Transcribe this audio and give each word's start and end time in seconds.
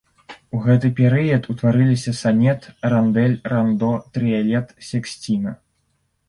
У 0.59 0.59
гэты 0.67 0.87
перыяд 0.99 1.49
утварыліся 1.53 2.13
санет, 2.21 2.65
рандэль, 2.95 3.37
рандо, 3.53 3.91
трыялет, 4.17 4.75
сексціна. 4.89 5.55